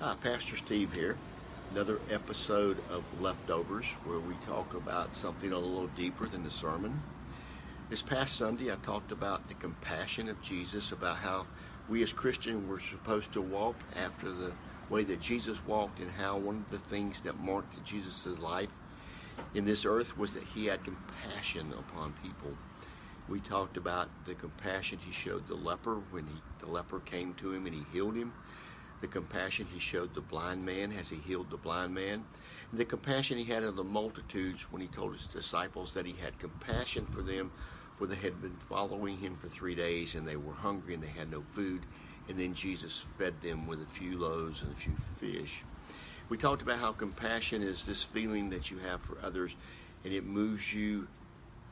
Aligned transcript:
Hi, 0.00 0.14
Pastor 0.22 0.54
Steve 0.54 0.92
here. 0.92 1.16
Another 1.72 1.98
episode 2.08 2.78
of 2.88 3.02
Leftovers 3.20 3.86
where 4.04 4.20
we 4.20 4.34
talk 4.46 4.74
about 4.74 5.12
something 5.12 5.50
a 5.50 5.58
little 5.58 5.88
deeper 5.88 6.28
than 6.28 6.44
the 6.44 6.52
sermon. 6.52 7.02
This 7.90 8.00
past 8.00 8.36
Sunday, 8.36 8.70
I 8.70 8.76
talked 8.76 9.10
about 9.10 9.48
the 9.48 9.54
compassion 9.54 10.28
of 10.28 10.40
Jesus, 10.40 10.92
about 10.92 11.16
how 11.16 11.46
we 11.88 12.04
as 12.04 12.12
Christians 12.12 12.68
were 12.68 12.78
supposed 12.78 13.32
to 13.32 13.40
walk 13.40 13.74
after 13.96 14.30
the 14.30 14.52
way 14.88 15.02
that 15.02 15.20
Jesus 15.20 15.58
walked, 15.66 15.98
and 15.98 16.12
how 16.12 16.36
one 16.36 16.64
of 16.64 16.70
the 16.70 16.88
things 16.90 17.20
that 17.22 17.40
marked 17.40 17.84
Jesus' 17.84 18.38
life 18.38 18.70
in 19.54 19.64
this 19.64 19.84
earth 19.84 20.16
was 20.16 20.32
that 20.32 20.44
he 20.44 20.66
had 20.66 20.84
compassion 20.84 21.72
upon 21.76 22.14
people. 22.22 22.56
We 23.28 23.40
talked 23.40 23.76
about 23.76 24.08
the 24.26 24.34
compassion 24.36 25.00
he 25.04 25.10
showed 25.10 25.48
the 25.48 25.56
leper 25.56 25.96
when 26.12 26.24
he, 26.28 26.40
the 26.60 26.70
leper 26.70 27.00
came 27.00 27.34
to 27.34 27.52
him 27.52 27.66
and 27.66 27.74
he 27.74 27.84
healed 27.92 28.14
him 28.14 28.32
the 29.00 29.06
compassion 29.06 29.66
he 29.72 29.78
showed 29.78 30.14
the 30.14 30.20
blind 30.20 30.64
man 30.64 30.92
as 30.92 31.08
he 31.08 31.16
healed 31.16 31.50
the 31.50 31.56
blind 31.56 31.94
man, 31.94 32.24
and 32.70 32.80
the 32.80 32.84
compassion 32.84 33.38
he 33.38 33.44
had 33.44 33.62
of 33.62 33.76
the 33.76 33.84
multitudes 33.84 34.66
when 34.70 34.82
he 34.82 34.88
told 34.88 35.14
his 35.14 35.26
disciples 35.26 35.92
that 35.94 36.06
he 36.06 36.12
had 36.12 36.38
compassion 36.38 37.06
for 37.06 37.22
them, 37.22 37.50
for 37.96 38.06
they 38.06 38.16
had 38.16 38.40
been 38.40 38.58
following 38.68 39.16
him 39.16 39.36
for 39.36 39.48
three 39.48 39.74
days 39.74 40.14
and 40.14 40.26
they 40.26 40.36
were 40.36 40.54
hungry 40.54 40.94
and 40.94 41.02
they 41.02 41.08
had 41.08 41.30
no 41.30 41.42
food, 41.52 41.86
and 42.28 42.38
then 42.38 42.54
Jesus 42.54 43.00
fed 43.00 43.40
them 43.40 43.66
with 43.66 43.80
a 43.82 43.86
few 43.86 44.18
loaves 44.18 44.62
and 44.62 44.72
a 44.72 44.76
few 44.76 44.96
fish. 45.18 45.64
We 46.28 46.36
talked 46.36 46.62
about 46.62 46.78
how 46.78 46.92
compassion 46.92 47.62
is 47.62 47.86
this 47.86 48.02
feeling 48.02 48.50
that 48.50 48.70
you 48.70 48.78
have 48.78 49.00
for 49.00 49.18
others, 49.22 49.54
and 50.04 50.12
it 50.12 50.24
moves 50.24 50.74
you 50.74 51.08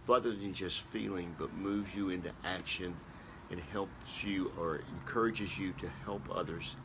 further 0.06 0.30
than 0.30 0.54
just 0.54 0.80
feeling, 0.82 1.34
but 1.36 1.52
moves 1.52 1.94
you 1.94 2.08
into 2.08 2.30
action 2.44 2.96
and 3.50 3.60
helps 3.60 4.22
you 4.22 4.52
or 4.56 4.80
encourages 4.88 5.58
you 5.58 5.72
to 5.72 5.90
help 6.04 6.28
others 6.34 6.76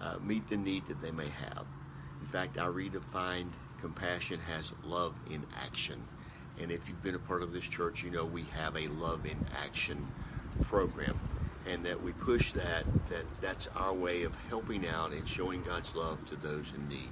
uh, 0.00 0.16
meet 0.22 0.48
the 0.48 0.56
need 0.56 0.86
that 0.86 1.00
they 1.02 1.10
may 1.10 1.28
have. 1.28 1.66
In 2.20 2.26
fact, 2.26 2.58
I 2.58 2.66
redefined 2.66 3.50
compassion 3.80 4.40
as 4.56 4.72
love 4.84 5.14
in 5.30 5.44
action. 5.62 6.02
And 6.60 6.70
if 6.70 6.88
you've 6.88 7.02
been 7.02 7.14
a 7.14 7.20
part 7.20 7.42
of 7.42 7.52
this 7.52 7.68
church, 7.68 8.02
you 8.02 8.10
know 8.10 8.24
we 8.24 8.42
have 8.54 8.76
a 8.76 8.88
love 8.88 9.24
in 9.24 9.38
action 9.62 10.06
program. 10.64 11.18
And 11.66 11.84
that 11.84 12.02
we 12.02 12.12
push 12.12 12.52
that, 12.52 12.84
that 13.10 13.24
that's 13.40 13.68
our 13.76 13.92
way 13.92 14.22
of 14.22 14.34
helping 14.48 14.86
out 14.86 15.12
and 15.12 15.28
showing 15.28 15.62
God's 15.62 15.94
love 15.94 16.18
to 16.30 16.36
those 16.36 16.72
in 16.74 16.88
need. 16.88 17.10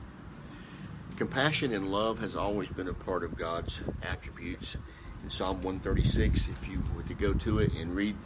Compassion 1.16 1.72
and 1.72 1.90
love 1.90 2.20
has 2.20 2.36
always 2.36 2.68
been 2.68 2.88
a 2.88 2.94
part 2.94 3.24
of 3.24 3.36
God's 3.36 3.80
attributes. 4.02 4.76
In 5.22 5.28
Psalm 5.28 5.60
136, 5.62 6.48
if 6.48 6.68
you 6.68 6.82
were 6.96 7.02
to 7.02 7.14
go 7.14 7.34
to 7.34 7.58
it 7.58 7.72
and 7.74 7.94
read 7.94 8.16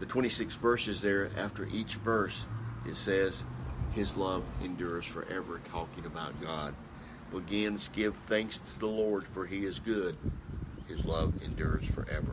the 0.00 0.06
26 0.06 0.54
verses 0.56 1.00
there, 1.00 1.30
after 1.36 1.66
each 1.66 1.94
verse, 1.94 2.44
it 2.86 2.96
says, 2.96 3.44
his 3.92 4.16
love 4.16 4.44
endures 4.62 5.04
forever, 5.04 5.60
talking 5.70 6.06
about 6.06 6.40
God. 6.40 6.74
Begins, 7.32 7.88
give 7.92 8.16
thanks 8.16 8.58
to 8.58 8.78
the 8.78 8.86
Lord, 8.86 9.24
for 9.24 9.46
he 9.46 9.64
is 9.64 9.78
good. 9.78 10.16
His 10.88 11.04
love 11.04 11.32
endures 11.42 11.86
forever. 11.86 12.32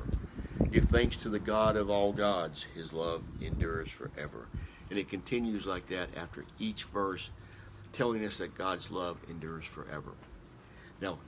Give 0.72 0.86
thanks 0.86 1.16
to 1.17 1.30
the 1.30 1.39
God 1.39 1.75
of 1.75 1.89
all 1.89 2.11
gods. 2.11 2.66
His 2.75 2.94
love 2.94 3.23
endures 3.41 3.89
forever. 3.89 4.47
And 4.89 4.97
it 4.97 5.09
continues 5.09 5.66
like 5.66 5.88
that 5.89 6.09
after 6.16 6.45
each 6.59 6.86
verse, 6.86 7.30
telling 7.94 8.25
us 8.25 8.38
that 8.38 8.55
God's 8.55 8.89
love 8.92 9.17
endures 9.30 9.66
forever. 9.66 10.11
Now, 11.02 11.19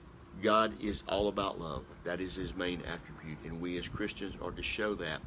God 0.42 0.74
is 0.82 1.04
all 1.08 1.28
about 1.28 1.60
love. 1.60 1.84
That 2.04 2.22
is 2.22 2.36
his 2.36 2.56
main 2.56 2.82
attribute. 2.82 3.38
And 3.44 3.62
we 3.62 3.78
as 3.78 3.90
Christians 3.90 4.36
are 4.42 4.52
to 4.52 4.64
show 4.64 4.94
that 4.96 5.22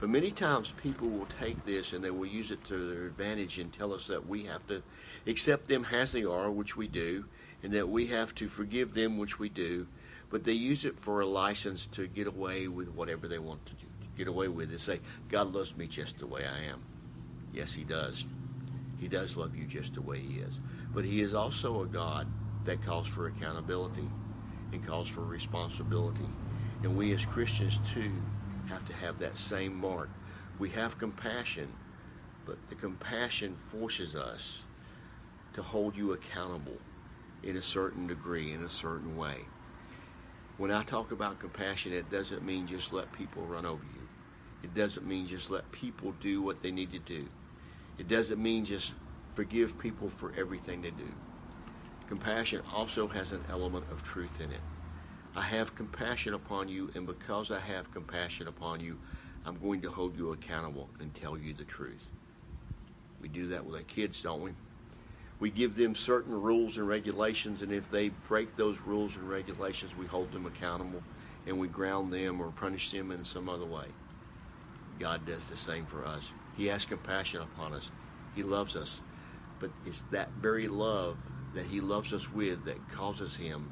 but 0.00 0.08
many 0.08 0.30
times 0.30 0.72
people 0.72 1.08
will 1.10 1.26
take 1.26 1.64
this 1.64 1.92
and 1.92 2.04
they 2.04 2.10
will 2.10 2.26
use 2.26 2.50
it 2.50 2.64
to 2.64 2.90
their 2.90 3.06
advantage 3.06 3.58
and 3.58 3.72
tell 3.72 3.92
us 3.92 4.06
that 4.08 4.26
we 4.26 4.44
have 4.44 4.66
to 4.66 4.82
accept 5.26 5.68
them 5.68 5.86
as 5.92 6.12
they 6.12 6.24
are, 6.24 6.50
which 6.50 6.76
we 6.76 6.88
do, 6.88 7.24
and 7.62 7.72
that 7.72 7.88
we 7.88 8.06
have 8.06 8.34
to 8.34 8.48
forgive 8.48 8.94
them, 8.94 9.18
which 9.18 9.38
we 9.38 9.48
do. 9.48 9.86
But 10.30 10.44
they 10.44 10.52
use 10.52 10.84
it 10.84 10.98
for 10.98 11.20
a 11.20 11.26
license 11.26 11.86
to 11.86 12.06
get 12.08 12.26
away 12.26 12.68
with 12.68 12.88
whatever 12.88 13.28
they 13.28 13.38
want 13.38 13.64
to 13.66 13.74
do, 13.74 13.86
get 14.16 14.26
away 14.28 14.48
with 14.48 14.72
it. 14.72 14.80
Say, 14.80 15.00
God 15.28 15.54
loves 15.54 15.76
me 15.76 15.86
just 15.86 16.18
the 16.18 16.26
way 16.26 16.44
I 16.44 16.64
am. 16.70 16.82
Yes, 17.52 17.72
He 17.72 17.84
does. 17.84 18.24
He 18.98 19.08
does 19.08 19.36
love 19.36 19.54
you 19.56 19.66
just 19.66 19.94
the 19.94 20.02
way 20.02 20.18
He 20.18 20.38
is. 20.38 20.58
But 20.92 21.04
He 21.04 21.20
is 21.20 21.34
also 21.34 21.82
a 21.82 21.86
God 21.86 22.26
that 22.64 22.82
calls 22.82 23.06
for 23.06 23.26
accountability 23.26 24.10
and 24.72 24.84
calls 24.84 25.08
for 25.08 25.24
responsibility. 25.24 26.28
And 26.82 26.96
we 26.96 27.12
as 27.12 27.24
Christians, 27.24 27.78
too, 27.78 28.22
have 28.68 28.84
to 28.86 28.92
have 28.94 29.18
that 29.18 29.36
same 29.36 29.74
mark. 29.74 30.08
We 30.58 30.70
have 30.70 30.98
compassion, 30.98 31.72
but 32.46 32.56
the 32.68 32.74
compassion 32.74 33.56
forces 33.70 34.14
us 34.14 34.62
to 35.54 35.62
hold 35.62 35.96
you 35.96 36.12
accountable 36.12 36.78
in 37.42 37.56
a 37.56 37.62
certain 37.62 38.06
degree, 38.06 38.52
in 38.52 38.62
a 38.62 38.70
certain 38.70 39.16
way. 39.16 39.36
When 40.56 40.70
I 40.70 40.82
talk 40.82 41.12
about 41.12 41.40
compassion, 41.40 41.92
it 41.92 42.10
doesn't 42.10 42.44
mean 42.44 42.66
just 42.66 42.92
let 42.92 43.12
people 43.12 43.42
run 43.42 43.66
over 43.66 43.82
you. 43.82 44.00
It 44.62 44.74
doesn't 44.74 45.06
mean 45.06 45.26
just 45.26 45.50
let 45.50 45.70
people 45.72 46.12
do 46.20 46.40
what 46.40 46.62
they 46.62 46.70
need 46.70 46.92
to 46.92 46.98
do. 46.98 47.26
It 47.98 48.08
doesn't 48.08 48.42
mean 48.42 48.64
just 48.64 48.92
forgive 49.32 49.78
people 49.78 50.08
for 50.08 50.32
everything 50.36 50.80
they 50.80 50.90
do. 50.90 51.12
Compassion 52.08 52.62
also 52.72 53.08
has 53.08 53.32
an 53.32 53.44
element 53.50 53.84
of 53.90 54.02
truth 54.02 54.40
in 54.40 54.50
it. 54.50 54.60
I 55.36 55.42
have 55.42 55.74
compassion 55.74 56.34
upon 56.34 56.68
you, 56.68 56.90
and 56.94 57.06
because 57.06 57.50
I 57.50 57.58
have 57.58 57.92
compassion 57.92 58.46
upon 58.46 58.80
you, 58.80 58.98
I'm 59.44 59.58
going 59.58 59.82
to 59.82 59.90
hold 59.90 60.16
you 60.16 60.32
accountable 60.32 60.88
and 61.00 61.12
tell 61.14 61.36
you 61.36 61.52
the 61.52 61.64
truth. 61.64 62.08
We 63.20 63.28
do 63.28 63.48
that 63.48 63.64
with 63.64 63.74
our 63.74 63.82
kids, 63.82 64.22
don't 64.22 64.42
we? 64.42 64.52
We 65.40 65.50
give 65.50 65.74
them 65.74 65.96
certain 65.96 66.40
rules 66.40 66.78
and 66.78 66.86
regulations, 66.86 67.62
and 67.62 67.72
if 67.72 67.90
they 67.90 68.10
break 68.10 68.56
those 68.56 68.80
rules 68.80 69.16
and 69.16 69.28
regulations, 69.28 69.96
we 69.96 70.06
hold 70.06 70.32
them 70.32 70.46
accountable 70.46 71.02
and 71.46 71.58
we 71.58 71.68
ground 71.68 72.12
them 72.12 72.40
or 72.40 72.50
punish 72.50 72.90
them 72.90 73.10
in 73.10 73.24
some 73.24 73.48
other 73.48 73.66
way. 73.66 73.88
God 74.98 75.26
does 75.26 75.48
the 75.48 75.56
same 75.56 75.84
for 75.84 76.06
us. 76.06 76.32
He 76.56 76.66
has 76.66 76.84
compassion 76.84 77.42
upon 77.42 77.74
us. 77.74 77.90
He 78.34 78.42
loves 78.42 78.76
us. 78.76 79.00
But 79.58 79.70
it's 79.84 80.02
that 80.10 80.30
very 80.40 80.68
love 80.68 81.16
that 81.52 81.66
He 81.66 81.80
loves 81.80 82.12
us 82.12 82.32
with 82.32 82.64
that 82.64 82.88
causes 82.88 83.36
Him 83.36 83.70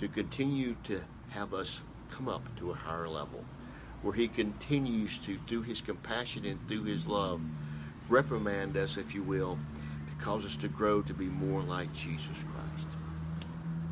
to 0.00 0.08
continue 0.08 0.74
to 0.82 1.02
have 1.28 1.52
us 1.52 1.82
come 2.10 2.26
up 2.26 2.42
to 2.58 2.70
a 2.70 2.74
higher 2.74 3.06
level 3.06 3.44
where 4.02 4.14
he 4.14 4.26
continues 4.26 5.18
to, 5.18 5.38
through 5.46 5.60
his 5.60 5.82
compassion 5.82 6.46
and 6.46 6.66
through 6.66 6.84
his 6.84 7.06
love, 7.06 7.38
reprimand 8.08 8.74
us, 8.78 8.96
if 8.96 9.14
you 9.14 9.22
will, 9.22 9.58
to 10.08 10.24
cause 10.24 10.46
us 10.46 10.56
to 10.56 10.68
grow 10.68 11.02
to 11.02 11.12
be 11.12 11.26
more 11.26 11.60
like 11.60 11.92
Jesus 11.92 12.42
Christ. 12.44 12.86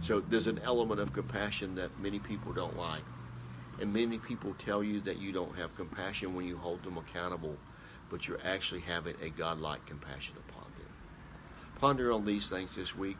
So 0.01 0.21
there's 0.21 0.47
an 0.47 0.61
element 0.65 0.99
of 0.99 1.13
compassion 1.13 1.75
that 1.75 2.01
many 2.01 2.19
people 2.19 2.55
don't 2.55 2.79
like. 2.79 3.05
And 3.79 3.93
many 3.93 4.17
people 4.17 4.55
tell 4.65 4.83
you 4.83 5.01
that 5.01 5.19
you 5.19 5.31
don't 5.31 5.57
have 5.59 5.77
compassion 5.77 6.35
when 6.35 6.47
you 6.47 6.57
hold 6.57 6.83
them 6.85 6.97
accountable, 6.97 7.55
but 8.11 8.27
you're 8.27 8.41
actually 8.47 8.81
having 8.81 9.15
a 9.23 9.29
godlike 9.29 9.85
compassion 9.85 10.37
upon 10.49 10.65
them. 10.79 10.89
Ponder 11.79 12.13
on 12.13 12.25
these 12.25 12.49
things 12.49 12.75
this 12.75 12.97
week. 12.97 13.19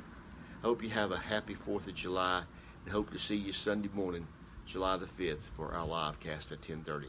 I 0.63 0.67
hope 0.67 0.83
you 0.83 0.89
have 0.89 1.13
a 1.13 1.19
happy 1.19 1.55
4th 1.55 1.87
of 1.87 1.95
July 1.95 2.45
and 2.85 2.93
hope 2.93 3.11
to 3.11 3.19
see 3.19 3.37
you 3.37 3.53
Sunday 3.53 3.91
morning, 3.93 4.27
July 4.67 4.97
the 4.97 5.07
5th, 5.07 5.51
for 5.57 5.75
our 5.75 5.87
live 5.87 6.21
cast 6.21 6.53
at 6.53 6.59
1030. 6.59 7.09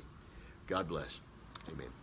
God 0.67 0.87
bless. 0.87 1.19
Amen. 1.71 1.98